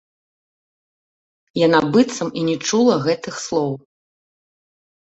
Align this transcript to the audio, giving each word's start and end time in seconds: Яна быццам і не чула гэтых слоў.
Яна 1.65 1.79
быццам 1.97 2.29
і 2.41 2.49
не 2.49 2.57
чула 2.67 2.95
гэтых 3.07 3.33
слоў. 3.47 3.71